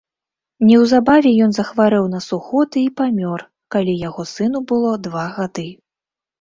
Неўзабаве 0.69 1.33
ён 1.47 1.51
захварэў 1.57 2.05
на 2.15 2.23
сухоты 2.29 2.79
і 2.85 2.87
памёр, 3.03 3.39
калі 3.77 3.93
яго 4.09 4.29
сыну 4.35 4.65
было 4.75 4.91
два 5.09 5.31
гады. 5.41 5.71